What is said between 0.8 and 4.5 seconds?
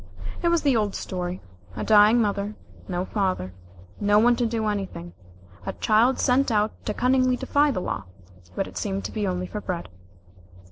story a dying mother no father no one to